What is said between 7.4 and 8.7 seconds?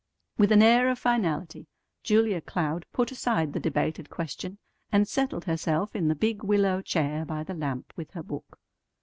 the lamp with her book.